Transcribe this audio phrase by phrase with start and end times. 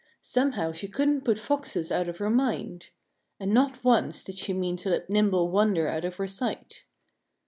[0.23, 2.89] Somehow she couldn't put Foxes out of her mind.
[3.39, 6.85] And not once did she mean to let Nimble wander out of her sight.